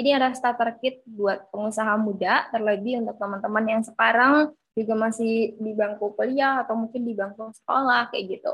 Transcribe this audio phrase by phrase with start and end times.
[0.00, 5.76] ini ada starter kit buat pengusaha muda, terlebih untuk teman-teman yang sekarang juga masih di
[5.76, 8.52] bangku kuliah atau mungkin di bangku sekolah kayak gitu.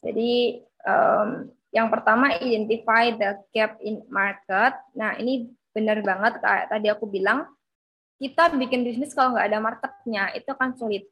[0.00, 4.72] Jadi um, yang pertama identify the gap in market.
[4.96, 7.50] Nah ini benar banget kayak tadi aku bilang
[8.16, 11.04] kita bikin bisnis kalau nggak ada marketnya itu akan sulit.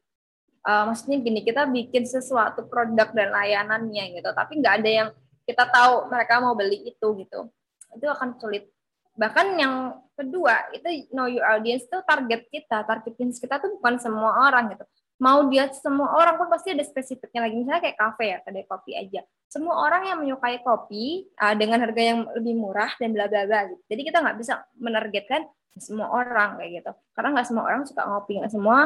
[0.63, 5.09] Uh, maksudnya gini kita bikin sesuatu produk dan layanannya gitu, tapi nggak ada yang
[5.43, 7.51] kita tahu mereka mau beli itu gitu,
[7.91, 8.72] itu akan sulit.
[9.13, 9.75] Bahkan yang
[10.13, 14.73] kedua itu know your audience itu target kita, target bisnis kita tuh bukan semua orang
[14.73, 14.85] gitu.
[15.21, 17.55] Mau dia semua orang pun pasti ada spesifiknya lagi.
[17.55, 19.21] Misalnya kayak kafe ya kedai kopi aja.
[19.47, 23.69] Semua orang yang menyukai kopi uh, dengan harga yang lebih murah dan bla bla bla
[23.69, 23.81] gitu.
[23.85, 25.45] jadi kita nggak bisa menargetkan
[25.77, 26.91] semua orang kayak gitu.
[27.13, 28.33] Karena nggak semua orang suka ngopi.
[28.41, 28.77] Nggak semua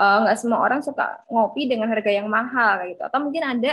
[0.00, 3.02] uh, nggak semua orang suka ngopi dengan harga yang mahal kayak gitu.
[3.04, 3.72] Atau mungkin ada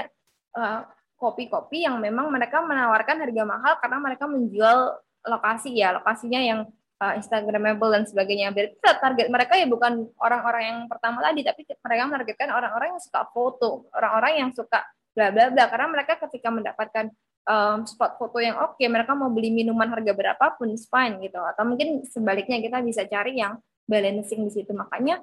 [0.60, 0.82] uh,
[1.22, 6.60] kopi-kopi yang memang mereka menawarkan harga mahal karena mereka menjual lokasi ya lokasinya yang
[7.02, 8.54] uh, Instagramable dan sebagainya.
[8.54, 13.22] Berarti target mereka ya bukan orang-orang yang pertama tadi, tapi mereka menargetkan orang-orang yang suka
[13.34, 14.86] foto, orang-orang yang suka
[15.18, 15.66] bla bla bla.
[15.68, 17.06] Karena mereka ketika mendapatkan
[17.50, 21.42] um, spot foto yang oke, okay, mereka mau beli minuman harga berapapun, fine gitu.
[21.42, 23.58] Atau mungkin sebaliknya kita bisa cari yang
[23.90, 24.72] balancing di situ.
[24.72, 25.20] Makanya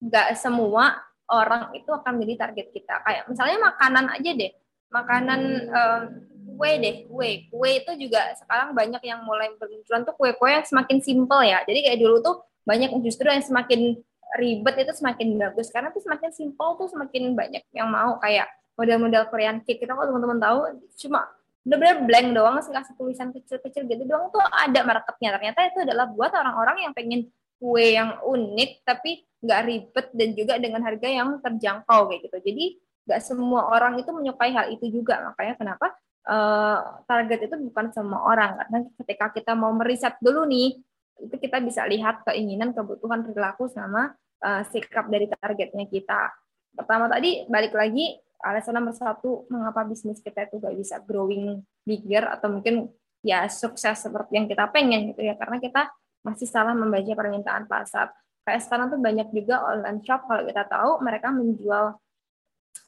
[0.00, 0.96] nggak semua
[1.30, 2.94] orang itu akan menjadi target kita.
[3.06, 4.52] Kayak misalnya makanan aja deh,
[4.90, 6.02] makanan um,
[6.40, 7.30] kue deh kue.
[7.48, 11.64] Kue itu juga sekarang banyak yang mulai bermunculan tuh kue-kue yang semakin simple ya.
[11.64, 13.96] Jadi kayak dulu tuh banyak justru yang semakin
[14.36, 15.68] ribet itu semakin bagus.
[15.72, 18.20] Karena tuh semakin simple tuh semakin banyak yang mau.
[18.20, 20.58] Kayak model-model Korean cake kita kalau teman-teman tahu
[20.96, 21.28] cuma
[21.60, 25.36] benar-benar blank doang kasih tulisan kecil-kecil gitu doang tuh ada marketnya.
[25.36, 27.28] Ternyata itu adalah buat orang-orang yang pengen
[27.60, 32.36] kue yang unik tapi nggak ribet dan juga dengan harga yang terjangkau kayak gitu.
[32.40, 32.64] Jadi
[33.04, 35.20] nggak semua orang itu menyukai hal itu juga.
[35.32, 35.92] Makanya kenapa
[36.30, 38.56] uh, target itu bukan semua orang.
[38.62, 40.78] Karena ketika kita mau meriset dulu nih
[41.20, 46.32] itu kita bisa lihat keinginan kebutuhan perilaku sama uh, sikap dari targetnya kita.
[46.72, 52.24] Pertama tadi balik lagi alasan nomor satu mengapa bisnis kita itu gak bisa growing bigger
[52.24, 52.88] atau mungkin
[53.20, 55.36] ya sukses seperti yang kita pengen gitu ya.
[55.36, 55.92] Karena kita
[56.24, 58.12] masih salah membaca permintaan pasar.
[58.40, 62.00] Kayak sekarang tuh banyak juga online shop kalau kita tahu mereka menjual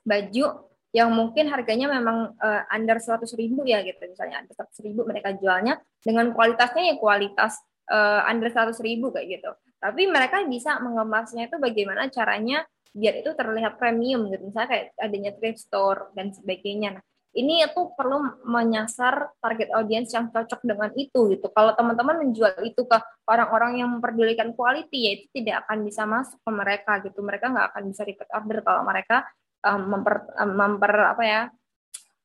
[0.08, 5.08] baju yang mungkin harganya memang uh, under 100 ribu ya gitu misalnya under 100 ribu
[5.08, 7.56] mereka jualnya dengan kualitasnya ya kualitas
[7.88, 9.50] uh, under 100 ribu kayak gitu
[9.80, 15.32] tapi mereka bisa mengemasnya itu bagaimana caranya biar itu terlihat premium gitu misalnya kayak adanya
[15.40, 21.32] thrift store dan sebagainya nah ini itu perlu menyasar target audience yang cocok dengan itu
[21.32, 21.48] gitu.
[21.48, 26.36] Kalau teman-teman menjual itu ke orang-orang yang memperdulikan quality ya itu tidak akan bisa masuk
[26.44, 27.24] ke mereka gitu.
[27.24, 29.24] Mereka nggak akan bisa repeat order kalau mereka
[29.66, 31.40] um, memper, um, memper apa ya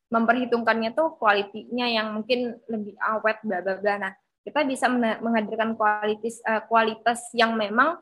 [0.08, 3.96] memperhitungkannya tuh kualitinya yang mungkin lebih awet bla bla bla.
[4.00, 4.12] Nah,
[4.48, 4.88] kita bisa
[5.20, 8.00] menghadirkan kualitas uh, kualitas yang memang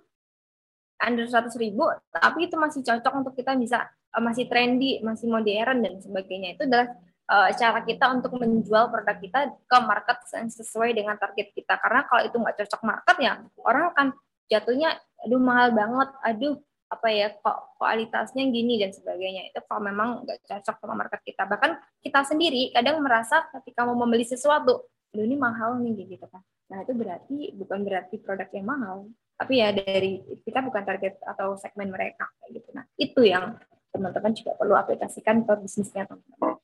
[1.01, 5.81] under 100 ribu, tapi itu masih cocok untuk kita bisa uh, masih trendy, masih modern
[5.81, 6.55] dan sebagainya.
[6.55, 6.93] Itu adalah
[7.25, 11.81] uh, cara kita untuk menjual produk kita ke market yang sesuai dengan target kita.
[11.81, 13.33] Karena kalau itu nggak cocok market ya
[13.65, 14.07] orang akan
[14.45, 14.93] jatuhnya
[15.25, 17.33] aduh mahal banget, aduh apa ya
[17.77, 19.49] kualitasnya gini dan sebagainya.
[19.49, 21.43] Itu kalau memang nggak cocok sama market kita.
[21.49, 21.71] Bahkan
[22.05, 24.85] kita sendiri kadang merasa ketika mau membeli sesuatu
[25.15, 28.97] ini mahal nih gitu kan nah itu berarti bukan berarti produk yang mahal.
[29.35, 32.71] Tapi ya dari kita bukan target atau segmen mereka gitu.
[32.71, 33.59] Nah itu yang
[33.91, 36.57] teman-teman juga perlu aplikasikan ke bisnisnya teman-teman.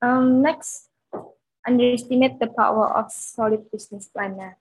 [0.00, 0.88] Um, next
[1.64, 4.52] underestimate the power of solid business plan nah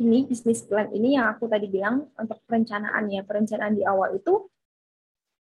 [0.00, 4.48] ini bisnis plan ini yang aku tadi bilang untuk perencanaan ya perencanaan di awal itu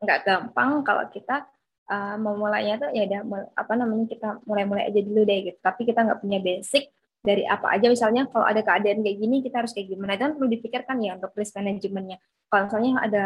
[0.03, 1.49] nggak gampang kalau kita
[1.89, 5.59] uh, memulainya tuh ya udah apa namanya kita mulai-mulai aja dulu deh gitu.
[5.63, 6.93] Tapi kita nggak punya basic
[7.23, 7.87] dari apa aja.
[7.91, 10.15] Misalnya kalau ada keadaan kayak gini kita harus kayak gimana.
[10.19, 12.19] Dan perlu dipikirkan ya untuk risk manajemennya
[12.51, 13.25] kalau misalnya ada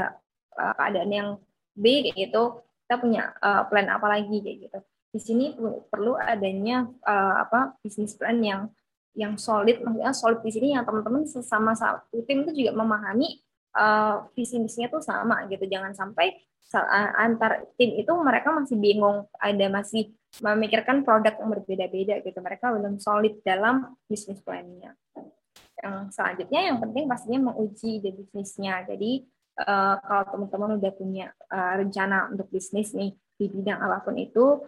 [0.57, 1.29] uh, keadaan yang
[1.75, 4.79] B kayak gitu kita punya uh, plan apa lagi kayak gitu.
[5.11, 5.47] Di sini
[5.91, 8.71] perlu adanya uh, apa bisnis plan yang
[9.19, 13.43] yang solid maksudnya solid di sini yang teman-teman sesama satu tim itu juga memahami
[13.75, 15.67] uh, visi misinya tuh sama gitu.
[15.67, 16.39] Jangan sampai
[17.19, 22.39] antar tim itu mereka masih bingung ada masih memikirkan produk yang berbeda-beda gitu.
[22.39, 24.95] Mereka belum solid dalam bisnis plannya.
[25.83, 28.87] Yang selanjutnya yang penting pastinya menguji ide bisnisnya.
[28.87, 29.27] Jadi
[29.67, 34.63] uh, kalau teman-teman udah punya uh, rencana untuk bisnis nih di bidang apa pun itu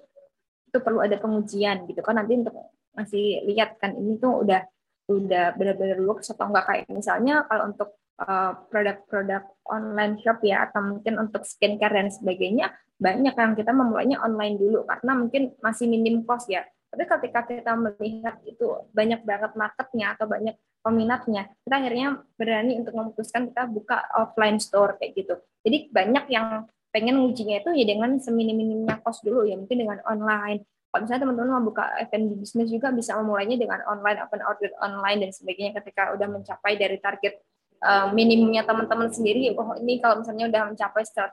[0.67, 2.19] itu perlu ada pengujian gitu kan.
[2.19, 2.57] Nanti untuk
[2.93, 4.63] masih lihat kan ini tuh udah
[5.11, 6.65] udah benar-benar works atau enggak.
[6.69, 7.89] Kayak misalnya kalau untuk
[8.23, 12.71] uh, produk-produk online shop ya atau mungkin untuk skincare dan sebagainya
[13.03, 16.63] banyak yang kita memulainya online dulu karena mungkin masih minim cost ya.
[16.93, 22.95] Tapi ketika kita melihat itu banyak banget marketnya atau banyak peminatnya kita akhirnya berani untuk
[22.99, 25.35] memutuskan kita buka offline store kayak gitu.
[25.63, 30.69] Jadi banyak yang pengen ngujinya itu ya dengan seminim-minimnya cost dulu ya mungkin dengan online
[30.93, 35.25] kalau misalnya teman-teman mau buka F&B bisnis juga bisa memulainya dengan online open order online
[35.25, 37.41] dan sebagainya ketika udah mencapai dari target
[37.81, 39.57] uh, minimumnya teman-teman sendiri.
[39.57, 41.33] Oh ini kalau misalnya udah mencapai 100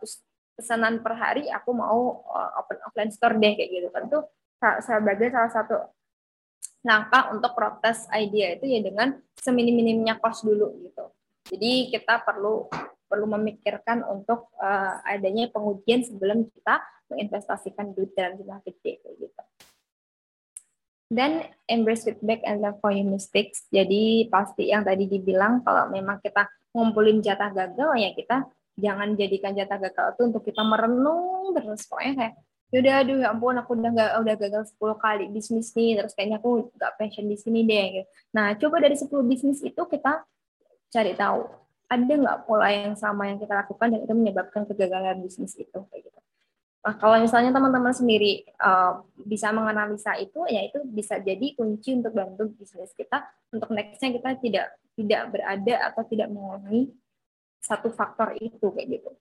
[0.56, 4.07] pesanan per hari aku mau uh, open offline store deh kayak gitu kan.
[4.07, 4.23] Tuh
[4.79, 5.75] sebagai salah satu
[6.88, 11.11] langkah untuk protes idea itu ya dengan seminim-minimnya cost dulu gitu.
[11.51, 12.71] Jadi kita perlu
[13.11, 16.79] perlu memikirkan untuk uh, adanya pengujian sebelum kita
[17.11, 19.44] menginvestasikan duit dalam jumlah gede kayak gitu.
[21.09, 23.65] Dan embrace feedback and learn for your mistakes.
[23.73, 28.45] Jadi pasti yang tadi dibilang kalau memang kita ngumpulin jatah gagal ya kita
[28.77, 32.33] jangan jadikan jatah gagal itu untuk kita merenung terus pokoknya kayak
[32.69, 36.38] yaudah aduh ya ampun aku udah gak, udah gagal 10 kali bisnis nih terus kayaknya
[36.38, 38.07] aku gak passion di sini deh gitu.
[38.38, 40.21] Nah, coba dari 10 bisnis itu kita
[40.94, 41.50] cari tahu
[41.89, 46.06] ada nggak pola yang sama yang kita lakukan dan itu menyebabkan kegagalan bisnis itu kayak
[46.06, 46.19] gitu.
[46.80, 52.16] Nah, kalau misalnya teman-teman sendiri uh, bisa menganalisa itu, ya itu bisa jadi kunci untuk
[52.16, 53.20] bantu bisnis kita
[53.52, 54.66] untuk nextnya kita tidak
[54.96, 56.96] tidak berada atau tidak mengulangi
[57.60, 59.12] satu faktor itu kayak gitu.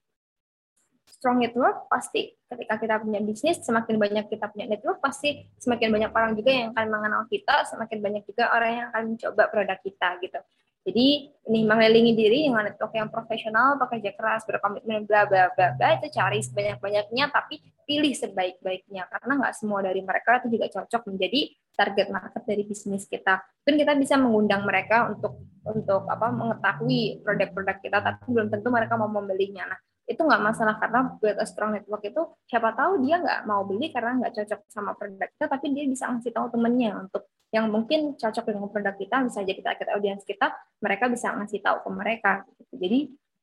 [1.18, 6.10] Strong network pasti ketika kita punya bisnis, semakin banyak kita punya network, pasti semakin banyak
[6.14, 10.08] orang juga yang akan mengenal kita, semakin banyak juga orang yang akan mencoba produk kita
[10.22, 10.40] gitu.
[10.88, 16.00] Jadi ini mengelilingi diri dengan network yang profesional, bekerja keras, berkomitmen, bla bla bla bla
[16.00, 21.40] itu cari sebanyak-banyaknya, tapi pilih sebaik-baiknya karena nggak semua dari mereka itu juga cocok menjadi
[21.76, 23.44] target market dari bisnis kita.
[23.64, 28.96] Dan kita bisa mengundang mereka untuk untuk apa mengetahui produk-produk kita, tapi belum tentu mereka
[28.96, 29.68] mau membelinya.
[29.68, 33.60] Nah itu nggak masalah karena buat a strong network itu siapa tahu dia nggak mau
[33.68, 37.72] beli karena nggak cocok sama produk kita, tapi dia bisa ngasih tahu temennya untuk yang
[37.72, 40.52] mungkin cocok dengan produk kita bisa jadi target audiens kita
[40.84, 42.74] mereka bisa ngasih tahu ke mereka gitu.
[42.76, 42.98] jadi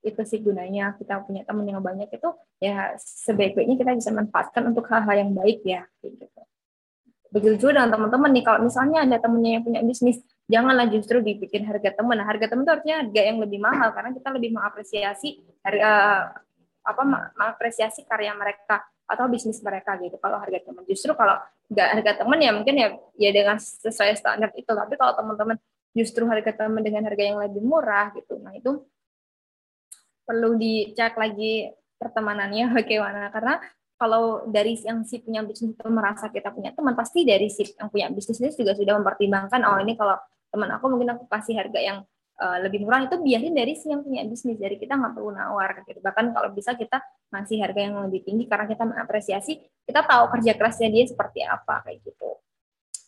[0.05, 2.29] itu sih gunanya kita punya teman yang banyak itu
[2.61, 6.29] ya sebaik-baiknya kita bisa manfaatkan untuk hal-hal yang baik ya gitu.
[7.33, 11.65] Begitu juga dengan teman-teman nih kalau misalnya ada temennya yang punya bisnis janganlah justru dibikin
[11.65, 15.29] harga teman nah, harga teman itu artinya harga yang lebih mahal karena kita lebih mengapresiasi
[15.65, 15.91] harga
[16.85, 17.01] apa
[17.33, 20.17] mengapresiasi karya mereka atau bisnis mereka gitu.
[20.17, 21.37] Kalau harga teman justru kalau
[21.69, 22.87] nggak harga teman ya mungkin ya
[23.17, 24.69] ya dengan sesuai standar itu.
[24.69, 25.57] Tapi kalau teman-teman
[25.95, 28.83] justru harga teman dengan harga yang lebih murah gitu nah itu
[30.27, 31.69] perlu dicek lagi
[32.01, 33.29] pertemanannya bagaimana.
[33.29, 33.61] Karena
[33.95, 37.87] kalau dari yang si punya bisnis itu merasa kita punya teman pasti dari si yang
[37.87, 40.19] punya bisnis juga sudah mempertimbangkan oh ini kalau
[40.51, 41.97] teman aku mungkin aku kasih harga yang
[42.39, 44.59] uh, lebih murah itu biarin dari si yang punya bisnis.
[44.59, 45.99] Dari kita nggak perlu nawar gitu.
[45.99, 46.99] Bahkan kalau bisa kita
[47.31, 51.83] ngasih harga yang lebih tinggi karena kita mengapresiasi kita tahu kerja kerasnya dia seperti apa
[51.83, 52.39] kayak gitu.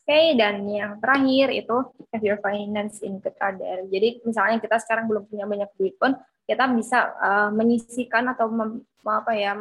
[0.07, 1.77] Oke okay, dan yang terakhir itu
[2.15, 3.83] have your finance in good order.
[3.91, 6.15] Jadi misalnya kita sekarang belum punya banyak duit pun
[6.47, 9.51] kita bisa uh, menyisikan atau mem, apa ya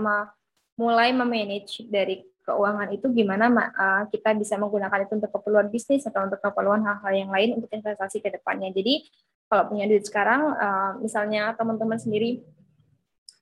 [0.79, 6.31] mulai memanage dari keuangan itu gimana uh, kita bisa menggunakan itu untuk keperluan bisnis atau
[6.31, 8.71] untuk keperluan hal-hal yang lain untuk investasi ke depannya.
[8.71, 9.03] Jadi
[9.47, 12.43] kalau punya duit sekarang, uh, misalnya teman-teman sendiri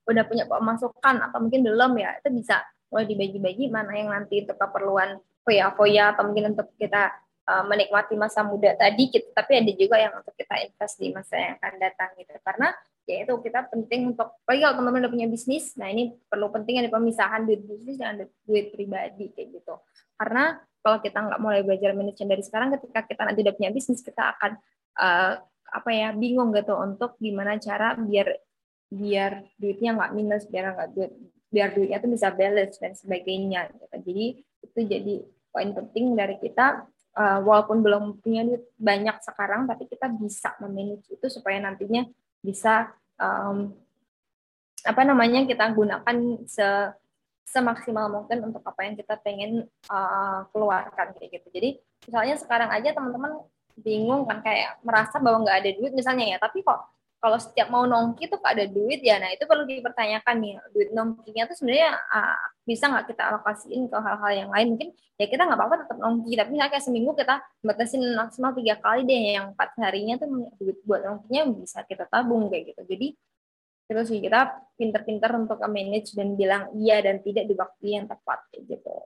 [0.04, 2.60] udah punya pemasukan atau mungkin belum ya, itu bisa
[2.92, 7.08] mulai dibagi-bagi mana yang nanti untuk keperluan foya-foya atau mungkin untuk kita
[7.48, 11.34] uh, menikmati masa muda tadi, kita, tapi ada juga yang untuk kita invest di masa
[11.40, 12.36] yang akan datang gitu.
[12.44, 12.68] Karena
[13.04, 16.80] ya itu kita penting untuk apalagi kalau teman-teman udah punya bisnis nah ini perlu penting
[16.80, 19.74] ada pemisahan duit bisnis dan duit pribadi kayak gitu
[20.16, 24.00] karena kalau kita nggak mulai belajar manajemen dari sekarang ketika kita nanti udah punya bisnis
[24.00, 24.50] kita akan
[25.00, 25.32] uh,
[25.70, 28.34] apa ya bingung gitu untuk gimana cara biar
[28.90, 31.12] biar duitnya nggak minus biar nggak duit
[31.50, 33.86] biar duitnya tuh bisa balance dan sebagainya gitu.
[34.04, 34.26] jadi
[34.64, 35.14] itu jadi
[35.54, 41.06] poin penting dari kita uh, walaupun belum punya duit banyak sekarang tapi kita bisa memanage
[41.10, 42.06] itu supaya nantinya
[42.42, 43.72] bisa um,
[44.84, 46.66] apa namanya kita gunakan se
[47.44, 51.48] semaksimal mungkin untuk apa yang kita pengen uh, keluarkan kayak gitu.
[51.54, 51.70] Jadi
[52.08, 53.46] misalnya sekarang aja teman-teman
[53.78, 57.88] bingung kan kayak merasa bahwa nggak ada duit misalnya ya, tapi kok kalau setiap mau
[57.88, 60.60] nongki tuh ada duit ya, nah itu perlu dipertanyakan nih.
[60.76, 64.76] Duit nongkinya tuh sebenarnya uh, bisa nggak kita alokasiin ke hal-hal yang lain?
[64.76, 66.36] Mungkin ya kita nggak apa-apa tetap nongki.
[66.36, 69.40] Tapi misalnya kayak seminggu kita batasin maksimal tiga kali deh.
[69.40, 70.28] Yang empat harinya tuh
[70.60, 72.82] duit buat nongkinya bisa kita tabung kayak gitu.
[72.92, 73.08] Jadi
[73.88, 74.40] terus kita
[74.76, 78.96] pinter-pinter untuk manage dan bilang iya dan tidak di waktu yang tepat kayak gitu